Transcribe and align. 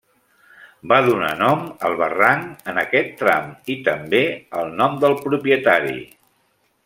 Van 0.91 1.03
donar 1.09 1.33
nom 1.41 1.59
al 1.89 1.97
barranc 1.99 2.63
en 2.73 2.81
aquest 2.85 3.13
tram, 3.19 3.53
i 3.75 3.77
també 3.89 4.21
el 4.63 4.75
nom 4.81 4.99
del 5.05 5.17
propietari. 5.27 5.97